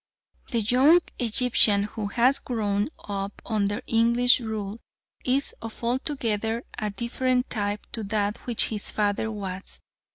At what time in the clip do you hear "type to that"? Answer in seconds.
7.51-8.37